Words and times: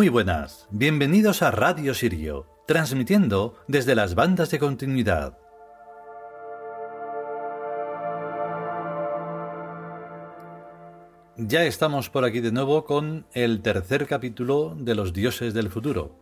Muy 0.00 0.08
buenas, 0.08 0.66
bienvenidos 0.70 1.42
a 1.42 1.50
Radio 1.50 1.92
Sirio, 1.92 2.46
transmitiendo 2.66 3.56
desde 3.68 3.94
las 3.94 4.14
bandas 4.14 4.50
de 4.50 4.58
continuidad. 4.58 5.36
Ya 11.36 11.64
estamos 11.64 12.08
por 12.08 12.24
aquí 12.24 12.40
de 12.40 12.50
nuevo 12.50 12.86
con 12.86 13.26
el 13.34 13.60
tercer 13.60 14.06
capítulo 14.06 14.74
de 14.74 14.94
los 14.94 15.12
dioses 15.12 15.52
del 15.52 15.68
futuro. 15.68 16.16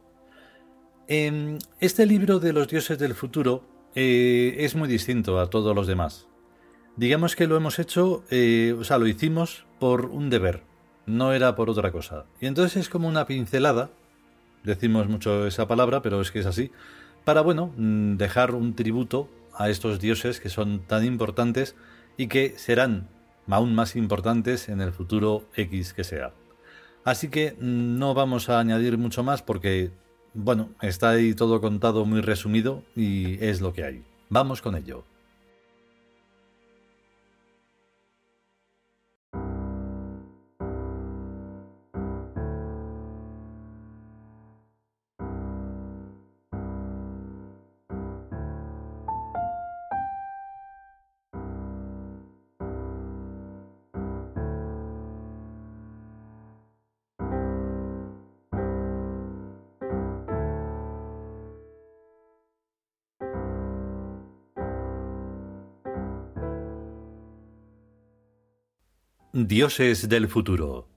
En 1.06 1.59
este 1.79 2.04
libro 2.04 2.40
de 2.40 2.52
los 2.52 2.66
dioses 2.66 2.99
del 2.99 3.15
futuro 3.15 3.62
eh, 3.95 4.56
es 4.59 4.74
muy 4.74 4.88
distinto 4.88 5.38
a 5.38 5.51
todos 5.51 5.73
los 5.76 5.87
demás. 5.87 6.26
Digamos 6.96 7.37
que 7.37 7.46
lo 7.46 7.56
hemos 7.56 7.79
hecho, 7.79 8.24
eh, 8.29 8.74
o 8.76 8.82
sea, 8.82 8.99
lo 8.99 9.06
hicimos 9.06 9.66
por 9.79 10.06
un 10.06 10.30
deber, 10.30 10.65
no 11.09 11.32
era 11.32 11.56
por 11.56 11.70
otra 11.70 11.90
cosa. 11.90 12.24
Y 12.40 12.46
entonces 12.46 12.76
es 12.76 12.88
como 12.88 13.09
una 13.09 13.26
pincelada, 13.26 13.90
decimos 14.62 15.09
mucho 15.09 15.46
esa 15.46 15.66
palabra, 15.66 16.02
pero 16.02 16.20
es 16.20 16.30
que 16.30 16.40
es 16.40 16.46
así, 16.46 16.70
para, 17.24 17.40
bueno, 17.40 17.73
mm, 17.76 18.16
dejar 18.16 18.54
un 18.54 18.74
tributo 18.74 19.28
a 19.54 19.68
estos 19.70 20.00
dioses 20.00 20.40
que 20.40 20.48
son 20.48 20.80
tan 20.80 21.04
importantes 21.04 21.74
y 22.16 22.28
que 22.28 22.54
serán 22.56 23.09
aún 23.48 23.74
más 23.74 23.96
importantes 23.96 24.68
en 24.68 24.80
el 24.80 24.92
futuro 24.92 25.45
X 25.54 25.92
que 25.92 26.04
sea. 26.04 26.32
Así 27.04 27.28
que 27.28 27.52
mm, 27.52 27.98
no 27.98 28.15
vamos 28.15 28.48
a 28.48 28.60
añadir 28.60 28.98
mucho 28.98 29.22
más 29.22 29.43
porque, 29.43 29.90
bueno, 30.34 30.70
está 30.82 31.10
ahí 31.10 31.34
todo 31.34 31.60
contado 31.60 32.04
muy 32.04 32.20
resumido 32.20 32.82
y 32.95 33.43
es 33.45 33.60
lo 33.60 33.72
que 33.72 33.84
hay. 33.84 34.04
Vamos 34.28 34.60
con 34.60 34.76
ello. 34.76 35.04
Dioses 69.47 70.09
del 70.09 70.26
futuro. 70.26 70.88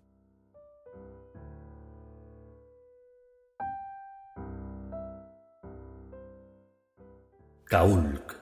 Kaulk. 7.65 8.39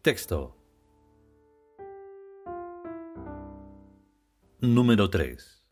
Texto. 0.00 0.56
Número 4.60 5.10
3. 5.10 5.64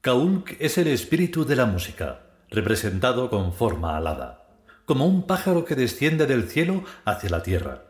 Kaulk 0.00 0.56
es 0.58 0.78
el 0.78 0.88
espíritu 0.88 1.44
de 1.44 1.56
la 1.56 1.66
música, 1.66 2.44
representado 2.50 3.30
con 3.30 3.52
forma 3.52 3.96
alada 3.96 4.43
como 4.86 5.06
un 5.06 5.26
pájaro 5.26 5.64
que 5.64 5.74
desciende 5.74 6.26
del 6.26 6.48
cielo 6.48 6.84
hacia 7.04 7.30
la 7.30 7.42
tierra. 7.42 7.84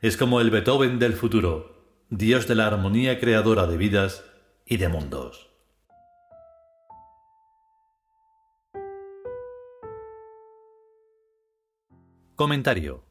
Es 0.00 0.16
como 0.16 0.40
el 0.40 0.50
Beethoven 0.50 0.98
del 0.98 1.14
futuro, 1.14 1.74
Dios 2.10 2.46
de 2.46 2.54
la 2.54 2.66
armonía 2.66 3.18
creadora 3.18 3.66
de 3.66 3.76
vidas 3.76 4.24
y 4.64 4.76
de 4.76 4.88
mundos. 4.88 5.50
Comentario. 12.36 13.02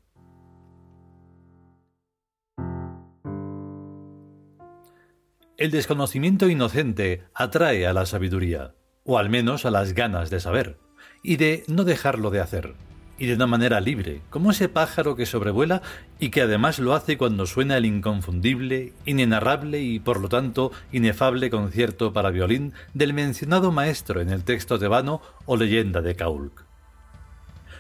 El 5.57 5.71
desconocimiento 5.71 6.47
inocente 6.47 7.23
atrae 7.33 7.87
a 7.87 7.93
la 7.93 8.05
sabiduría, 8.05 8.75
o 9.03 9.17
al 9.17 9.29
menos 9.29 9.65
a 9.65 9.71
las 9.71 9.93
ganas 9.93 10.29
de 10.29 10.39
saber, 10.39 10.77
y 11.23 11.37
de 11.37 11.63
no 11.67 11.85
dejarlo 11.85 12.29
de 12.29 12.41
hacer 12.41 12.75
y 13.17 13.27
de 13.27 13.35
una 13.35 13.47
manera 13.47 13.79
libre, 13.79 14.21
como 14.29 14.51
ese 14.51 14.69
pájaro 14.69 15.15
que 15.15 15.25
sobrevuela 15.25 15.81
y 16.19 16.29
que 16.29 16.41
además 16.41 16.79
lo 16.79 16.93
hace 16.93 17.17
cuando 17.17 17.45
suena 17.45 17.77
el 17.77 17.85
inconfundible, 17.85 18.93
inenarrable 19.05 19.81
y 19.81 19.99
por 19.99 20.19
lo 20.19 20.29
tanto 20.29 20.71
inefable 20.91 21.49
concierto 21.49 22.13
para 22.13 22.31
violín 22.31 22.73
del 22.93 23.13
mencionado 23.13 23.71
maestro 23.71 24.21
en 24.21 24.29
el 24.29 24.43
texto 24.43 24.77
tebano 24.79 25.21
o 25.45 25.57
leyenda 25.57 26.01
de 26.01 26.15
Kaulk. 26.15 26.65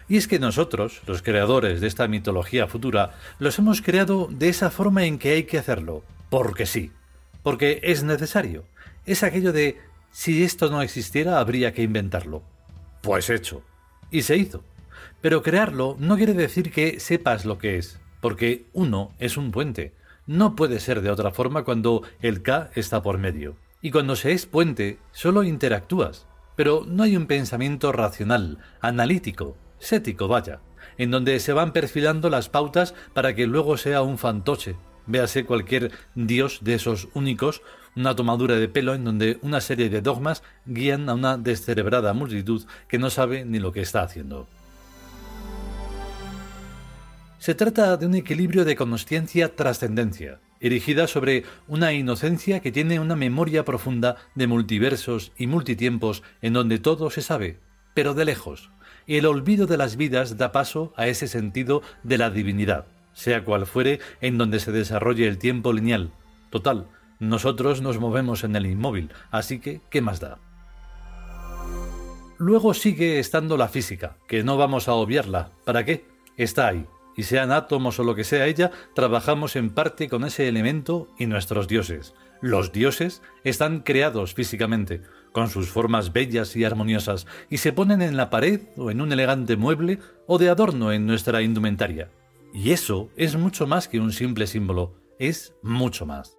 Y 0.07 0.17
es 0.17 0.27
que 0.27 0.39
nosotros, 0.39 1.01
los 1.07 1.21
creadores 1.21 1.81
de 1.81 1.87
esta 1.87 2.07
mitología 2.07 2.67
futura, 2.67 3.15
los 3.39 3.57
hemos 3.57 3.81
creado 3.81 4.27
de 4.29 4.49
esa 4.49 4.69
forma 4.69 5.05
en 5.05 5.17
que 5.17 5.31
hay 5.31 5.43
que 5.43 5.57
hacerlo, 5.57 6.03
porque 6.29 6.65
sí, 6.65 6.91
porque 7.41 7.79
es 7.83 8.03
necesario. 8.03 8.65
Es 9.05 9.23
aquello 9.23 9.51
de 9.51 9.79
si 10.11 10.43
esto 10.43 10.69
no 10.69 10.81
existiera 10.81 11.39
habría 11.39 11.73
que 11.73 11.81
inventarlo. 11.81 12.43
Pues 13.01 13.29
hecho. 13.29 13.63
Y 14.11 14.21
se 14.21 14.37
hizo. 14.37 14.63
Pero 15.25 15.41
crearlo 15.41 15.97
no 15.99 16.17
quiere 16.17 16.35
decir 16.35 16.71
que 16.71 16.99
sepas 16.99 17.45
lo 17.45 17.57
que 17.57 17.79
es, 17.79 17.99
porque 18.21 18.67
uno 18.73 19.15
es 19.17 19.37
un 19.37 19.49
puente. 19.49 19.95
No 20.27 20.55
puede 20.55 20.79
ser 20.79 21.01
de 21.01 21.09
otra 21.09 21.31
forma 21.31 21.63
cuando 21.63 22.03
el 22.21 22.43
K 22.43 22.69
está 22.75 23.01
por 23.01 23.17
medio. 23.17 23.55
Y 23.81 23.89
cuando 23.89 24.15
se 24.15 24.33
es 24.33 24.45
puente, 24.45 24.99
solo 25.11 25.41
interactúas. 25.41 26.27
Pero 26.55 26.85
no 26.87 27.01
hay 27.01 27.17
un 27.17 27.25
pensamiento 27.25 27.91
racional, 27.91 28.59
analítico, 28.81 29.57
sético, 29.79 30.27
vaya, 30.27 30.59
en 30.99 31.09
donde 31.09 31.39
se 31.39 31.53
van 31.53 31.73
perfilando 31.73 32.29
las 32.29 32.49
pautas 32.49 32.93
para 33.15 33.33
que 33.33 33.47
luego 33.47 33.77
sea 33.77 34.03
un 34.03 34.19
fantoche. 34.19 34.75
Véase 35.07 35.43
cualquier 35.43 35.89
dios 36.13 36.59
de 36.61 36.75
esos 36.75 37.07
únicos, 37.15 37.63
una 37.95 38.15
tomadura 38.15 38.57
de 38.57 38.67
pelo 38.67 38.93
en 38.93 39.03
donde 39.03 39.39
una 39.41 39.59
serie 39.59 39.89
de 39.89 40.03
dogmas 40.03 40.43
guían 40.67 41.09
a 41.09 41.15
una 41.15 41.39
descerebrada 41.39 42.13
multitud 42.13 42.63
que 42.87 42.99
no 42.99 43.09
sabe 43.09 43.43
ni 43.43 43.57
lo 43.57 43.71
que 43.71 43.81
está 43.81 44.03
haciendo. 44.03 44.47
Se 47.45 47.53
trata 47.53 47.95
de 47.95 48.07
un 48.07 48.15
equilibrio 48.15 48.65
de 48.65 48.75
consciencia-trascendencia, 48.75 50.39
erigida 50.59 51.05
sobre 51.05 51.43
una 51.67 51.93
inocencia 51.93 52.59
que 52.59 52.71
tiene 52.71 52.99
una 52.99 53.15
memoria 53.15 53.63
profunda 53.63 54.15
de 54.33 54.47
multiversos 54.47 55.31
y 55.37 55.45
multitiempos 55.45 56.23
en 56.41 56.53
donde 56.53 56.79
todo 56.79 57.11
se 57.11 57.21
sabe, 57.21 57.59
pero 57.93 58.15
de 58.15 58.25
lejos, 58.25 58.71
y 59.05 59.17
el 59.17 59.27
olvido 59.27 59.67
de 59.67 59.77
las 59.77 59.95
vidas 59.95 60.39
da 60.39 60.51
paso 60.51 60.91
a 60.95 61.05
ese 61.05 61.27
sentido 61.27 61.83
de 62.01 62.17
la 62.17 62.31
divinidad, 62.31 62.87
sea 63.13 63.45
cual 63.45 63.67
fuere 63.67 63.99
en 64.21 64.39
donde 64.39 64.59
se 64.59 64.71
desarrolle 64.71 65.27
el 65.27 65.37
tiempo 65.37 65.71
lineal. 65.71 66.09
Total, 66.49 66.87
nosotros 67.19 67.79
nos 67.79 67.99
movemos 67.99 68.43
en 68.43 68.55
el 68.55 68.65
inmóvil, 68.65 69.11
así 69.29 69.59
que, 69.59 69.81
¿qué 69.91 70.01
más 70.01 70.19
da? 70.19 70.39
Luego 72.39 72.73
sigue 72.73 73.19
estando 73.19 73.55
la 73.55 73.67
física, 73.67 74.17
que 74.27 74.41
no 74.41 74.57
vamos 74.57 74.87
a 74.87 74.95
obviarla. 74.95 75.51
¿Para 75.63 75.85
qué? 75.85 76.07
Está 76.37 76.69
ahí, 76.69 76.87
y 77.15 77.23
sean 77.23 77.51
átomos 77.51 77.99
o 77.99 78.03
lo 78.03 78.15
que 78.15 78.23
sea 78.23 78.47
ella, 78.47 78.71
trabajamos 78.93 79.55
en 79.55 79.69
parte 79.69 80.09
con 80.09 80.23
ese 80.23 80.47
elemento 80.47 81.07
y 81.17 81.25
nuestros 81.25 81.67
dioses. 81.67 82.13
Los 82.41 82.71
dioses 82.71 83.21
están 83.43 83.79
creados 83.79 84.33
físicamente, 84.33 85.01
con 85.31 85.49
sus 85.49 85.69
formas 85.69 86.13
bellas 86.13 86.55
y 86.55 86.63
armoniosas, 86.63 87.27
y 87.49 87.57
se 87.57 87.73
ponen 87.73 88.01
en 88.01 88.17
la 88.17 88.29
pared 88.29 88.61
o 88.77 88.91
en 88.91 89.01
un 89.01 89.11
elegante 89.11 89.55
mueble 89.55 89.99
o 90.27 90.37
de 90.37 90.49
adorno 90.49 90.91
en 90.91 91.05
nuestra 91.05 91.41
indumentaria. 91.41 92.09
Y 92.53 92.71
eso 92.71 93.09
es 93.15 93.35
mucho 93.35 93.67
más 93.67 93.87
que 93.87 93.99
un 93.99 94.11
simple 94.11 94.47
símbolo, 94.47 94.93
es 95.19 95.53
mucho 95.61 96.05
más. 96.05 96.37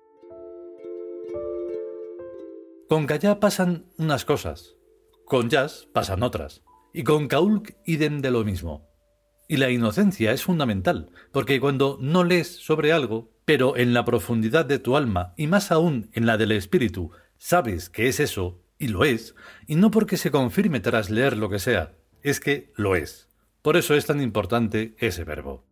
Con 2.88 3.06
Kaya 3.06 3.40
pasan 3.40 3.86
unas 3.98 4.24
cosas, 4.24 4.76
con 5.24 5.50
Jazz 5.50 5.88
pasan 5.92 6.22
otras, 6.22 6.62
y 6.92 7.02
con 7.02 7.26
Kaulk 7.26 7.76
idem 7.84 8.20
de 8.20 8.30
lo 8.30 8.44
mismo. 8.44 8.86
Y 9.48 9.58
la 9.58 9.70
inocencia 9.70 10.32
es 10.32 10.42
fundamental, 10.42 11.10
porque 11.30 11.60
cuando 11.60 11.98
no 12.00 12.24
lees 12.24 12.48
sobre 12.48 12.92
algo, 12.92 13.30
pero 13.44 13.76
en 13.76 13.94
la 13.94 14.04
profundidad 14.04 14.64
de 14.64 14.80
tu 14.80 14.96
alma, 14.96 15.34
y 15.36 15.46
más 15.46 15.70
aún 15.70 16.10
en 16.14 16.26
la 16.26 16.36
del 16.36 16.50
espíritu, 16.52 17.12
sabes 17.38 17.88
que 17.88 18.08
es 18.08 18.18
eso, 18.18 18.60
y 18.78 18.88
lo 18.88 19.04
es, 19.04 19.36
y 19.66 19.76
no 19.76 19.90
porque 19.92 20.16
se 20.16 20.32
confirme 20.32 20.80
tras 20.80 21.10
leer 21.10 21.36
lo 21.36 21.48
que 21.48 21.60
sea, 21.60 21.94
es 22.22 22.40
que 22.40 22.72
lo 22.74 22.96
es. 22.96 23.28
Por 23.62 23.76
eso 23.76 23.94
es 23.94 24.06
tan 24.06 24.20
importante 24.20 24.96
ese 24.98 25.24
verbo. 25.24 25.64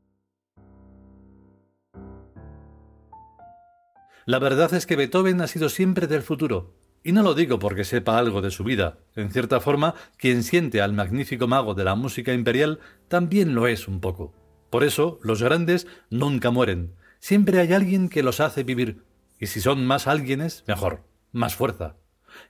La 4.26 4.38
verdad 4.38 4.72
es 4.72 4.86
que 4.86 4.96
Beethoven 4.96 5.40
ha 5.40 5.48
sido 5.48 5.68
siempre 5.68 6.06
del 6.06 6.22
futuro, 6.22 6.74
y 7.04 7.12
no 7.12 7.22
lo 7.22 7.34
digo 7.34 7.58
porque 7.58 7.84
sepa 7.84 8.18
algo 8.18 8.40
de 8.40 8.50
su 8.50 8.64
vida. 8.64 8.98
En 9.14 9.30
cierta 9.30 9.60
forma, 9.60 9.94
quien 10.16 10.42
siente 10.42 10.80
al 10.80 10.94
magnífico 10.94 11.46
mago 11.46 11.74
de 11.74 11.84
la 11.84 11.94
música 11.94 12.32
imperial 12.32 12.80
también 13.08 13.54
lo 13.54 13.68
es 13.68 13.86
un 13.86 14.00
poco. 14.00 14.32
Por 14.70 14.82
eso, 14.82 15.20
los 15.22 15.42
grandes 15.42 15.86
nunca 16.08 16.50
mueren. 16.50 16.94
Siempre 17.20 17.60
hay 17.60 17.74
alguien 17.74 18.08
que 18.08 18.22
los 18.22 18.40
hace 18.40 18.64
vivir. 18.64 19.04
Y 19.38 19.46
si 19.46 19.60
son 19.60 19.86
más 19.86 20.06
alguienes, 20.06 20.64
mejor, 20.66 21.04
más 21.30 21.54
fuerza. 21.54 21.96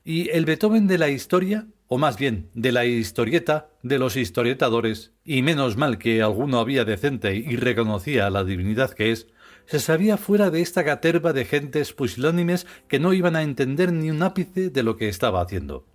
Y 0.05 0.31
el 0.31 0.45
Beethoven 0.45 0.87
de 0.87 0.99
la 0.99 1.09
historia, 1.09 1.67
o 1.89 1.99
más 1.99 2.17
bien 2.17 2.49
de 2.55 2.73
la 2.73 2.87
historieta 2.87 3.69
de 3.83 3.99
los 3.99 4.17
historietadores, 4.17 5.13
y 5.25 5.43
menos 5.43 5.77
mal 5.77 5.99
que 5.99 6.23
alguno 6.23 6.61
había 6.61 6.85
decente 6.85 7.35
y 7.35 7.57
reconocía 7.57 8.31
la 8.31 8.45
divinidad 8.45 8.93
que 8.93 9.11
es, 9.11 9.27
se 9.67 9.81
sabía 9.81 10.17
fuera 10.17 10.51
de 10.51 10.61
esta 10.61 10.85
caterva 10.85 11.33
de 11.33 11.45
gentes 11.45 11.93
pusilónimes 11.93 12.67
que 12.89 12.99
no 12.99 13.13
iban 13.13 13.37
a 13.37 13.43
entender 13.43 13.93
ni 13.93 14.11
un 14.11 14.23
ápice 14.23 14.71
de 14.71 14.83
lo 14.83 14.97
que 14.97 15.09
estaba 15.09 15.41
haciendo. 15.41 15.87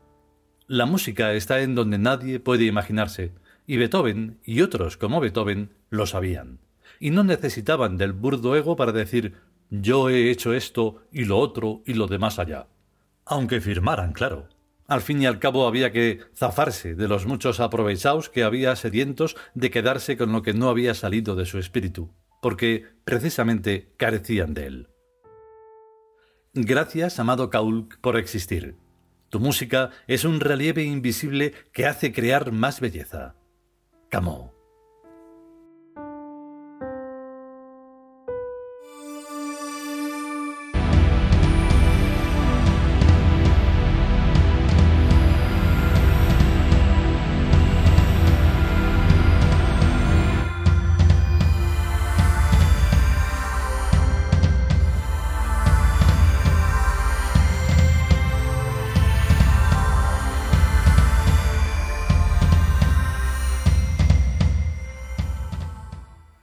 La 0.68 0.86
música 0.86 1.34
está 1.34 1.62
en 1.62 1.76
donde 1.76 1.98
nadie 1.98 2.40
puede 2.40 2.66
imaginarse, 2.66 3.34
y 3.66 3.78
Beethoven 3.78 4.40
y 4.44 4.62
otros 4.62 4.98
como 4.98 5.20
Beethoven 5.20 5.72
lo 5.90 6.06
sabían, 6.06 6.60
y 7.00 7.12
no 7.12 7.24
necesitaban 7.24 7.98
del 7.98 8.14
burdo 8.14 8.56
ego 8.56 8.76
para 8.76 8.92
decir 8.92 9.34
yo 9.70 10.10
he 10.10 10.32
hecho 10.32 10.54
esto 10.54 11.04
y 11.12 11.26
lo 11.26 11.38
otro 11.38 11.84
y 11.86 11.94
lo 11.94 12.08
demás 12.08 12.40
allá. 12.40 12.68
Aunque 13.26 13.62
firmaran, 13.62 14.14
claro. 14.14 14.50
Al 14.88 15.02
fin 15.02 15.22
y 15.22 15.28
al 15.28 15.38
cabo 15.38 15.68
había 15.68 15.92
que 15.92 16.20
zafarse 16.36 16.96
de 16.96 17.08
los 17.08 17.28
muchos 17.28 17.60
aprovechados 17.60 18.30
que 18.30 18.44
había 18.44 18.76
sedientos 18.76 19.38
de 19.54 19.70
quedarse 19.70 20.18
con 20.18 20.32
lo 20.32 20.42
que 20.42 20.56
no 20.56 20.70
había 20.70 20.96
salido 20.96 21.36
de 21.36 21.46
su 21.46 21.60
espíritu, 21.60 22.10
porque 22.42 22.86
precisamente 23.04 23.94
carecían 23.98 24.54
de 24.54 24.66
él. 24.66 24.90
Gracias, 26.54 27.20
amado 27.20 27.50
Kaulk, 27.50 28.00
por 28.02 28.18
existir. 28.18 28.76
Tu 29.30 29.40
música 29.40 29.92
es 30.08 30.26
un 30.26 30.40
relieve 30.40 30.84
invisible 30.84 31.54
que 31.72 31.86
hace 31.86 32.12
crear 32.12 32.52
más 32.52 32.80
belleza. 32.82 33.36
Camo. 34.10 34.59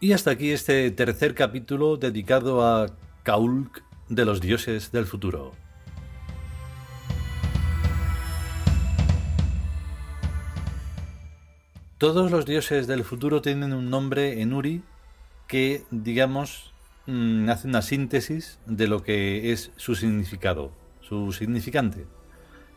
Y 0.07 0.13
hasta 0.13 0.31
aquí 0.31 0.53
este 0.53 0.89
tercer 0.93 1.35
capítulo 1.35 1.97
dedicado 1.97 2.65
a 2.65 2.87
Kaulk 3.25 3.83
de 4.09 4.25
los 4.25 4.41
dioses 4.41 4.93
del 4.93 5.05
futuro. 5.05 5.51
Todos 11.99 12.31
los 12.31 12.47
dioses 12.47 12.87
del 12.87 13.03
futuro 13.03 13.43
tienen 13.43 13.73
un 13.73 13.91
nombre 13.91 14.41
en 14.41 14.53
Uri 14.53 14.83
que, 15.49 15.83
digamos, 15.91 16.73
mm, 17.07 17.49
hace 17.49 17.67
una 17.67 17.83
síntesis 17.83 18.61
de 18.65 18.87
lo 18.87 19.03
que 19.03 19.51
es 19.51 19.73
su 19.75 19.97
significado, 19.97 20.71
su 21.01 21.33
significante. 21.33 22.07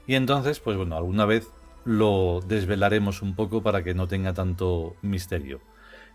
Y 0.08 0.16
entonces, 0.16 0.60
pues 0.60 0.78
bueno, 0.78 0.98
alguna 0.98 1.26
vez 1.26 1.48
lo 1.86 2.42
desvelaremos 2.48 3.22
un 3.22 3.36
poco 3.36 3.62
para 3.62 3.84
que 3.84 3.94
no 3.94 4.08
tenga 4.08 4.34
tanto 4.34 4.96
misterio. 5.04 5.62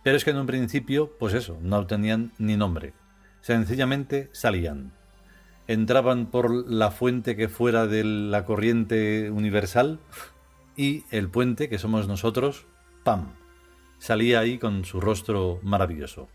Pero 0.04 0.16
es 0.18 0.24
que 0.24 0.30
en 0.30 0.36
un 0.36 0.46
principio, 0.46 1.16
pues 1.18 1.32
eso, 1.32 1.58
no 1.62 1.86
tenían 1.86 2.32
ni 2.38 2.58
nombre. 2.58 2.92
Sencillamente 3.40 4.28
salían. 4.32 4.92
Entraban 5.66 6.26
por 6.26 6.70
la 6.70 6.90
fuente 6.90 7.36
que 7.36 7.48
fuera 7.48 7.86
de 7.86 8.04
la 8.04 8.44
corriente 8.44 9.30
universal 9.30 9.98
y 10.76 11.04
el 11.10 11.30
puente, 11.30 11.70
que 11.70 11.78
somos 11.78 12.06
nosotros, 12.06 12.66
¡pam! 13.02 13.32
Salía 13.98 14.40
ahí 14.40 14.58
con 14.58 14.84
su 14.84 15.00
rostro 15.00 15.58
maravilloso. 15.62 16.28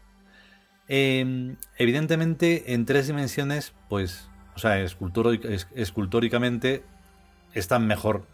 Em, 0.87 1.57
evidentemente, 1.77 2.73
en 2.73 2.85
tres 2.85 3.05
dimensiones, 3.05 3.75
pues, 3.87 4.27
o 4.55 4.59
sea, 4.59 4.81
escultóricamente 4.81 6.83
están 7.53 7.85
mejor 7.85 8.25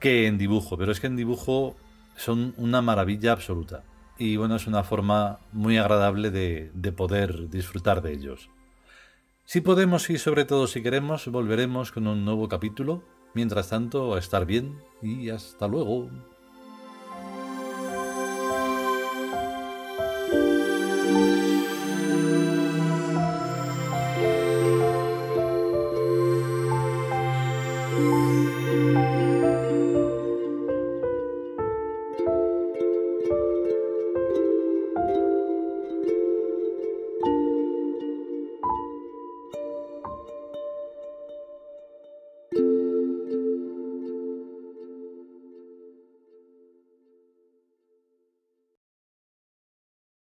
que 0.00 0.26
en 0.26 0.38
dibujo, 0.38 0.78
pero 0.78 0.90
es 0.90 1.00
que 1.00 1.08
en 1.08 1.16
dibujo 1.16 1.76
son 2.16 2.54
una 2.56 2.80
maravilla 2.80 3.32
absoluta 3.32 3.82
y 4.18 4.36
bueno, 4.36 4.56
es 4.56 4.66
una 4.66 4.84
forma 4.84 5.40
muy 5.52 5.76
agradable 5.76 6.30
de, 6.30 6.70
de 6.74 6.92
poder 6.92 7.50
disfrutar 7.50 8.02
de 8.02 8.12
ellos. 8.12 8.50
Si 9.44 9.60
podemos 9.60 10.08
y 10.10 10.18
sobre 10.18 10.44
todo 10.44 10.66
si 10.66 10.82
queremos, 10.82 11.28
volveremos 11.28 11.92
con 11.92 12.06
un 12.06 12.24
nuevo 12.24 12.48
capítulo. 12.48 13.02
Mientras 13.34 13.68
tanto, 13.68 14.14
a 14.14 14.18
estar 14.18 14.46
bien 14.46 14.78
y 15.02 15.28
hasta 15.28 15.66
luego. 15.68 16.08